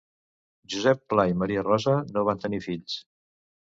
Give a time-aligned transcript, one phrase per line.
[0.75, 2.97] Josep Pla i Maria Rosa no van tenir fills.